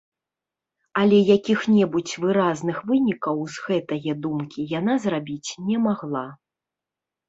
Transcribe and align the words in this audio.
Але 1.01 1.19
якіх-небудзь 1.35 2.15
выразных 2.25 2.77
вынікаў 2.89 3.37
з 3.59 3.69
гэтае 3.69 4.11
думкі 4.27 4.69
яна 4.79 5.01
зрабіць 5.09 5.49
не 5.71 5.77
магла. 5.89 6.31